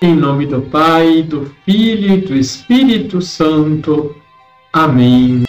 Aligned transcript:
Em 0.00 0.14
nome 0.14 0.46
do 0.46 0.62
Pai, 0.62 1.24
do 1.24 1.52
Filho 1.64 2.14
e 2.14 2.20
do 2.20 2.36
Espírito 2.36 3.20
Santo. 3.20 4.14
Amém. 4.72 5.42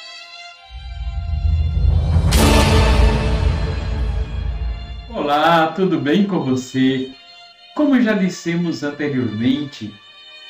Olá, 5.07 5.67
tudo 5.67 5.99
bem 5.99 6.25
com 6.25 6.39
você? 6.39 7.11
Como 7.75 8.01
já 8.01 8.13
dissemos 8.13 8.81
anteriormente, 8.81 9.93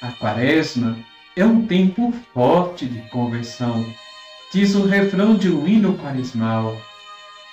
a 0.01 0.13
Quaresma 0.13 0.97
é 1.35 1.43
um 1.43 1.65
tempo 1.65 2.13
forte 2.33 2.85
de 2.85 3.01
conversão. 3.09 3.85
Diz 4.53 4.75
o 4.75 4.85
refrão 4.85 5.35
de 5.35 5.49
um 5.49 5.67
hino 5.67 5.97
quaresmal: 5.97 6.81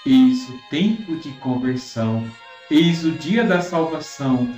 Eis 0.06 0.48
o 0.48 0.60
tempo 0.70 1.16
de 1.16 1.30
conversão, 1.40 2.24
eis 2.70 3.04
o 3.04 3.10
dia 3.10 3.42
da 3.42 3.60
salvação. 3.60 4.48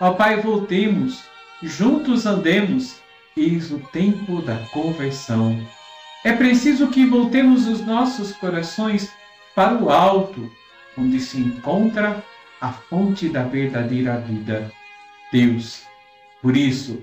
Ó 0.00 0.14
Pai, 0.14 0.40
voltemos 0.40 1.33
juntos 1.66 2.26
andemos, 2.26 3.00
eis 3.36 3.70
o 3.70 3.78
tempo 3.78 4.42
da 4.42 4.56
conversão. 4.72 5.66
É 6.24 6.32
preciso 6.32 6.88
que 6.88 7.04
voltemos 7.04 7.66
os 7.66 7.80
nossos 7.80 8.32
corações 8.32 9.10
para 9.54 9.74
o 9.74 9.90
alto, 9.90 10.50
onde 10.96 11.20
se 11.20 11.38
encontra 11.38 12.22
a 12.60 12.72
fonte 12.72 13.28
da 13.28 13.42
verdadeira 13.42 14.18
vida, 14.18 14.70
Deus. 15.32 15.82
Por 16.40 16.56
isso, 16.56 17.02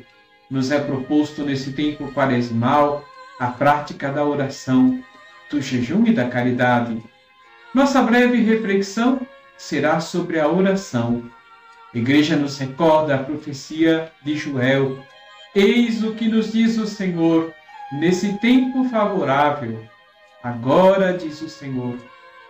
nos 0.49 0.71
é 0.71 0.79
proposto 0.79 1.43
nesse 1.43 1.71
tempo 1.73 2.11
quaresmal 2.11 3.05
a 3.39 3.47
prática 3.47 4.11
da 4.11 4.23
oração, 4.23 5.03
do 5.49 5.61
jejum 5.61 6.05
e 6.05 6.13
da 6.13 6.27
caridade. 6.27 7.01
Nossa 7.73 8.01
breve 8.01 8.41
reflexão 8.41 9.19
será 9.57 9.99
sobre 9.99 10.39
a 10.39 10.47
oração 10.47 11.29
a 11.93 11.97
igreja 11.97 12.35
nos 12.35 12.57
recorda 12.57 13.15
a 13.15 13.23
profecia 13.23 14.11
de 14.23 14.37
Joel. 14.37 14.99
Eis 15.53 16.03
o 16.03 16.13
que 16.13 16.27
nos 16.27 16.53
diz 16.53 16.77
o 16.77 16.87
Senhor 16.87 17.53
nesse 17.91 18.37
tempo 18.39 18.85
favorável. 18.89 19.83
Agora, 20.41 21.17
diz 21.17 21.41
o 21.41 21.49
Senhor, 21.49 21.97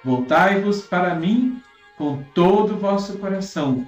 voltai-vos 0.04 0.82
para 0.82 1.16
mim 1.16 1.62
com 1.98 2.24
todo 2.34 2.76
o 2.76 2.80
vosso 2.80 3.18
coração, 3.18 3.86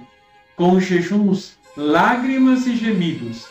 com 0.56 0.80
jejuns, 0.80 1.56
lágrimas 1.76 2.66
e 2.66 2.76
gemidos. 2.76 3.46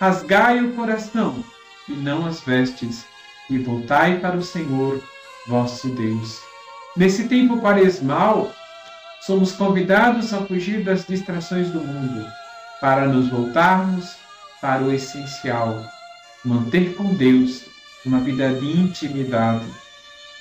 Rasgai 0.00 0.60
o 0.60 0.74
coração 0.74 1.42
e 1.88 1.92
não 1.92 2.26
as 2.26 2.40
vestes, 2.40 3.06
e 3.50 3.58
voltai 3.58 4.18
para 4.20 4.36
o 4.36 4.42
Senhor, 4.42 5.02
vosso 5.46 5.88
Deus. 5.88 6.40
Nesse 6.96 7.28
tempo 7.28 7.60
quaresmal, 7.60 8.52
somos 9.20 9.52
convidados 9.52 10.32
a 10.32 10.38
fugir 10.42 10.82
das 10.82 11.06
distrações 11.06 11.70
do 11.70 11.80
mundo 11.80 12.26
para 12.80 13.06
nos 13.06 13.28
voltarmos 13.28 14.16
para 14.60 14.82
o 14.82 14.92
essencial, 14.92 15.84
manter 16.44 16.94
com 16.94 17.14
Deus 17.14 17.64
uma 18.04 18.20
vida 18.20 18.52
de 18.54 18.66
intimidade. 18.66 19.66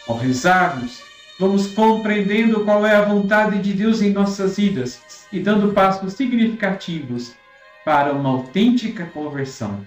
Ao 0.08 0.18
rezarmos, 0.18 1.02
vamos 1.40 1.68
compreendendo 1.68 2.64
qual 2.64 2.86
é 2.86 2.96
a 2.96 3.02
vontade 3.02 3.60
de 3.60 3.74
Deus 3.74 4.02
em 4.02 4.12
nossas 4.12 4.58
vidas 4.58 5.02
e 5.32 5.40
dando 5.40 5.74
passos 5.74 6.14
significativos 6.14 7.34
para 7.84 8.14
uma 8.14 8.30
autêntica 8.30 9.06
conversão. 9.06 9.86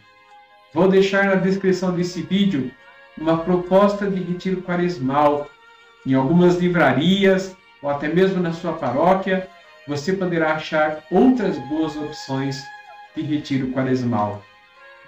Vou 0.73 0.89
deixar 0.89 1.25
na 1.25 1.35
descrição 1.35 1.95
desse 1.95 2.23
vídeo 2.23 2.71
uma 3.19 3.39
proposta 3.39 4.09
de 4.09 4.23
retiro 4.23 4.63
quaresmal 4.63 5.49
em 6.07 6.15
algumas 6.15 6.57
livrarias 6.57 7.57
ou 7.83 7.91
até 7.91 8.09
mesmo 8.09 8.41
na 8.41 8.53
sua 8.53 8.73
paróquia, 8.73 9.49
você 9.87 10.13
poderá 10.13 10.55
achar 10.55 11.05
outras 11.11 11.59
boas 11.69 11.97
opções 11.97 12.63
de 13.17 13.23
retiro 13.23 13.69
quaresmal. 13.69 14.43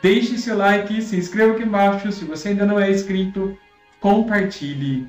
Deixe 0.02 0.36
seu 0.36 0.56
like, 0.56 1.00
se 1.00 1.16
inscreva 1.16 1.52
aqui 1.52 1.62
embaixo, 1.62 2.10
se 2.10 2.24
você 2.24 2.48
ainda 2.48 2.66
não 2.66 2.80
é 2.80 2.90
inscrito, 2.90 3.56
compartilhe. 4.00 5.06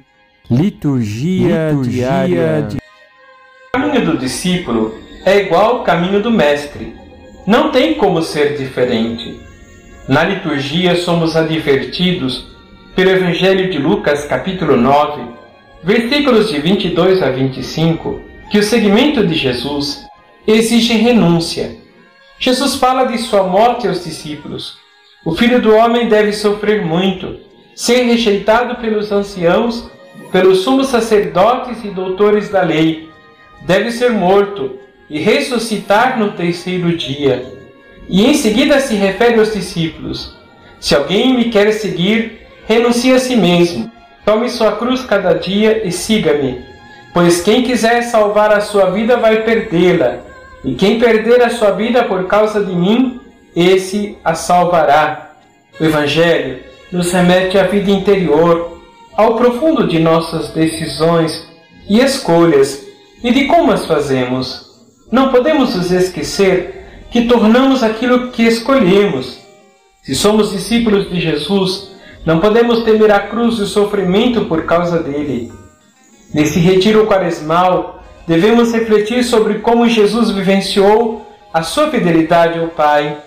Liturgia, 0.51 1.69
Liturgia 1.69 2.27
diária. 2.27 2.61
De... 2.61 2.77
O 2.77 2.81
caminho 3.73 4.05
do 4.05 4.17
discípulo 4.17 4.93
é 5.25 5.39
igual 5.39 5.77
ao 5.77 5.83
caminho 5.83 6.21
do 6.21 6.29
mestre. 6.29 6.95
Não 7.47 7.71
tem 7.71 7.95
como 7.95 8.21
ser 8.21 8.55
diferente. 8.57 9.39
Na 10.07 10.23
liturgia 10.23 10.95
somos 10.95 11.35
advertidos 11.35 12.53
pelo 12.95 13.09
Evangelho 13.09 13.71
de 13.71 13.79
Lucas, 13.79 14.25
capítulo 14.25 14.77
9, 14.77 15.32
versículos 15.83 16.49
de 16.49 16.59
22 16.59 17.21
a 17.21 17.29
25, 17.29 18.21
que 18.49 18.57
o 18.57 18.63
seguimento 18.63 19.25
de 19.25 19.33
Jesus 19.33 20.05
exige 20.47 20.93
renúncia. 20.93 21.75
Jesus 22.39 22.75
fala 22.75 23.03
de 23.03 23.17
sua 23.17 23.43
morte 23.43 23.87
aos 23.87 24.03
discípulos. 24.03 24.77
O 25.25 25.35
filho 25.35 25.61
do 25.61 25.75
homem 25.75 26.07
deve 26.07 26.31
sofrer 26.31 26.85
muito, 26.85 27.37
ser 27.75 28.03
rejeitado 28.03 28.75
pelos 28.75 29.11
anciãos, 29.11 29.89
pelos 30.31 30.59
sumos 30.59 30.87
sacerdotes 30.87 31.83
e 31.83 31.89
doutores 31.89 32.49
da 32.49 32.61
lei. 32.61 33.09
Deve 33.65 33.91
ser 33.91 34.11
morto 34.11 34.79
e 35.09 35.19
ressuscitar 35.19 36.17
no 36.17 36.31
terceiro 36.31 36.95
dia. 36.95 37.45
E 38.09 38.25
em 38.25 38.33
seguida 38.33 38.79
se 38.79 38.95
refere 38.95 39.39
aos 39.39 39.53
discípulos: 39.53 40.37
Se 40.79 40.95
alguém 40.95 41.33
me 41.33 41.45
quer 41.45 41.71
seguir, 41.71 42.47
renuncie 42.67 43.13
a 43.13 43.19
si 43.19 43.35
mesmo 43.35 43.93
Tome 44.25 44.49
sua 44.49 44.73
cruz 44.73 45.03
cada 45.03 45.33
dia 45.33 45.85
e 45.85 45.91
siga-me. 45.91 46.61
Pois 47.13 47.41
quem 47.41 47.63
quiser 47.63 48.03
salvar 48.03 48.51
a 48.51 48.61
sua 48.61 48.89
vida 48.89 49.17
vai 49.17 49.43
perdê-la, 49.43 50.19
e 50.63 50.73
quem 50.75 50.97
perder 50.97 51.43
a 51.43 51.49
sua 51.49 51.71
vida 51.71 52.03
por 52.05 52.25
causa 52.25 52.63
de 52.63 52.73
mim, 52.73 53.19
esse 53.55 54.17
a 54.23 54.33
salvará. 54.33 55.33
O 55.79 55.83
Evangelho 55.83 56.59
nos 56.91 57.11
remete 57.11 57.57
à 57.57 57.63
vida 57.63 57.91
interior, 57.91 58.81
ao 59.15 59.35
profundo 59.35 59.87
de 59.87 59.99
nossas 59.99 60.49
decisões 60.49 61.45
e 61.87 61.99
escolhas 61.99 62.83
e 63.23 63.31
de 63.31 63.45
como 63.45 63.71
as 63.71 63.85
fazemos. 63.85 64.71
Não 65.11 65.29
podemos 65.29 65.75
nos 65.75 65.91
esquecer 65.91 67.05
que 67.11 67.25
tornamos 67.25 67.83
aquilo 67.83 68.31
que 68.31 68.43
escolhemos. 68.43 69.37
Se 70.01 70.15
somos 70.15 70.51
discípulos 70.51 71.09
de 71.09 71.19
Jesus, 71.19 71.92
não 72.25 72.39
podemos 72.39 72.83
temer 72.83 73.11
a 73.11 73.19
cruz 73.19 73.59
e 73.59 73.63
o 73.63 73.67
sofrimento 73.67 74.45
por 74.45 74.65
causa 74.65 74.99
dele. 74.99 75.51
Nesse 76.33 76.57
retiro 76.57 77.05
quaresmal, 77.05 78.01
devemos 78.25 78.71
refletir 78.71 79.23
sobre 79.23 79.55
como 79.55 79.89
Jesus 79.89 80.31
vivenciou 80.31 81.25
a 81.53 81.61
sua 81.63 81.89
fidelidade 81.89 82.59
ao 82.59 82.69
Pai. 82.69 83.17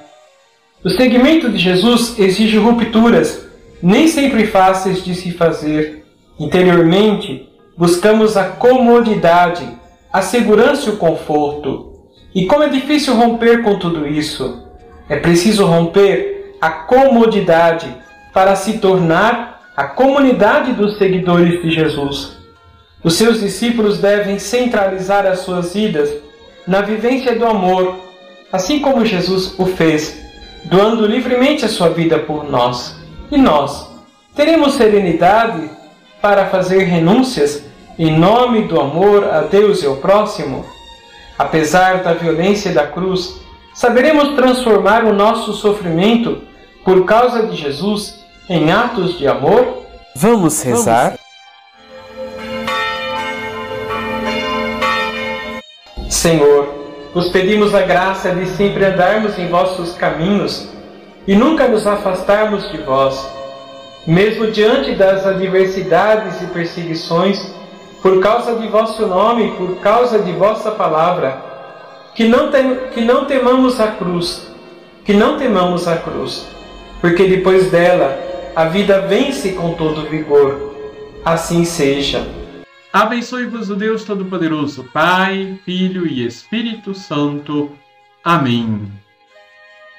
O 0.83 0.89
seguimento 0.89 1.51
de 1.51 1.59
Jesus 1.59 2.19
exige 2.19 2.57
rupturas, 2.57 3.47
nem 3.83 4.09
sempre 4.09 4.47
fáceis 4.47 5.05
de 5.05 5.15
se 5.15 5.31
fazer. 5.31 6.05
Interiormente, 6.39 7.49
buscamos 7.77 8.37
a 8.37 8.45
comodidade, 8.45 9.69
a 10.13 10.23
segurança 10.23 10.89
e 10.89 10.95
o 10.95 10.97
conforto. 10.97 11.93
E 12.35 12.47
como 12.47 12.63
é 12.63 12.69
difícil 12.69 13.15
romper 13.15 13.63
com 13.63 13.79
tudo 13.79 14.07
isso. 14.07 14.65
É 15.09 15.17
preciso 15.17 15.67
romper 15.67 16.57
a 16.61 16.71
comodidade 16.71 17.87
para 18.37 18.55
se 18.55 18.77
tornar 18.77 19.63
a 19.75 19.85
comunidade 19.85 20.75
dos 20.75 20.99
seguidores 20.99 21.63
de 21.63 21.71
Jesus. 21.71 22.37
Os 23.03 23.15
seus 23.15 23.41
discípulos 23.41 23.97
devem 23.97 24.39
centralizar 24.39 25.25
as 25.25 25.39
suas 25.39 25.73
vidas 25.73 26.11
na 26.67 26.83
vivência 26.83 27.35
do 27.35 27.47
amor, 27.47 27.97
assim 28.53 28.81
como 28.81 29.07
Jesus 29.07 29.59
o 29.59 29.65
fez, 29.65 30.21
doando 30.67 31.07
livremente 31.07 31.65
a 31.65 31.69
sua 31.69 31.89
vida 31.89 32.19
por 32.19 32.45
nós. 32.45 32.97
E 33.33 33.39
nós 33.39 33.89
teremos 34.35 34.75
serenidade 34.75 35.71
para 36.21 36.45
fazer 36.45 36.85
renúncias 36.85 37.65
em 37.99 38.19
nome 38.19 38.65
do 38.65 38.79
amor 38.79 39.25
a 39.33 39.41
Deus 39.41 39.83
e 39.83 39.87
ao 39.87 39.97
próximo? 39.97 40.63
Apesar 41.39 42.03
da 42.03 42.13
violência 42.13 42.71
da 42.71 42.87
cruz, 42.87 43.41
saberemos 43.73 44.37
transformar 44.37 45.07
o 45.07 45.15
nosso 45.15 45.55
sofrimento 45.55 46.43
por 46.85 47.07
causa 47.07 47.47
de 47.47 47.57
Jesus 47.57 48.26
em 48.49 48.71
atos 48.71 49.19
de 49.19 49.27
amor? 49.27 49.83
Vamos 50.15 50.63
rezar? 50.63 51.19
Senhor, 56.09 56.69
vos 57.13 57.29
pedimos 57.31 57.75
a 57.75 57.83
graça 57.83 58.31
de 58.31 58.47
sempre 58.47 58.85
andarmos 58.85 59.39
em 59.39 59.49
vossos 59.49 59.93
caminhos 59.95 60.69
e 61.27 61.35
nunca 61.35 61.67
nos 61.67 61.87
afastarmos 61.87 62.71
de 62.71 62.79
vós, 62.79 63.29
mesmo 64.07 64.51
diante 64.51 64.95
das 64.95 65.27
adversidades 65.27 66.41
e 66.41 66.47
perseguições, 66.47 67.55
por 68.01 68.21
causa 68.21 68.55
de 68.55 68.69
vosso 68.69 69.05
nome 69.07 69.49
e 69.49 69.51
por 69.53 69.81
causa 69.81 70.21
de 70.21 70.31
vossa 70.33 70.71
palavra, 70.71 71.43
que 72.15 72.29
não, 72.29 72.51
tem, 72.51 72.77
que 72.95 73.01
não 73.01 73.25
temamos 73.25 73.81
a 73.81 73.89
cruz, 73.89 74.47
que 75.05 75.13
não 75.13 75.37
temamos 75.37 75.89
a 75.89 75.97
cruz, 75.97 76.47
porque 77.01 77.25
depois 77.25 77.71
dela 77.71 78.36
a 78.57 78.65
vida 78.65 79.03
vence 79.03 79.53
com 79.53 79.75
todo 79.75 80.09
vigor. 80.09 80.75
Assim 81.23 81.63
seja. 81.63 82.27
Abençoe-vos 82.91 83.69
o 83.69 83.77
Deus 83.77 84.03
Todo-Poderoso, 84.03 84.85
Pai, 84.85 85.61
Filho 85.63 86.07
e 86.07 86.25
Espírito 86.25 86.95
Santo. 86.95 87.71
Amém. 88.25 88.91